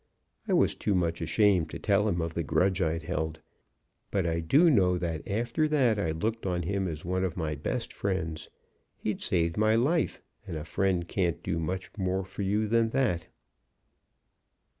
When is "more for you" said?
11.99-12.67